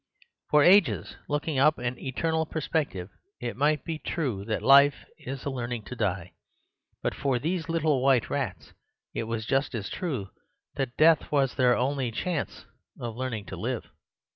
For 0.49 0.63
ages 0.63 1.17
looking 1.29 1.59
up 1.59 1.77
an 1.77 1.99
eternal 1.99 2.47
perspective 2.47 3.11
it 3.39 3.55
might 3.55 3.85
be 3.85 3.99
true 3.99 4.43
that 4.45 4.63
life 4.63 5.05
is 5.19 5.45
a 5.45 5.51
learning 5.51 5.83
to 5.83 5.95
die. 5.95 6.33
But 7.03 7.13
for 7.13 7.37
these 7.37 7.69
little 7.69 8.01
white 8.01 8.27
rats 8.27 8.73
it 9.13 9.25
was 9.25 9.45
just 9.45 9.75
as 9.75 9.91
true 9.91 10.31
that 10.73 10.97
death 10.97 11.31
was 11.31 11.53
their 11.53 11.77
only 11.77 12.09
chance 12.11 12.65
of 12.99 13.15
learning 13.15 13.45
to 13.45 13.55
live. 13.55 13.89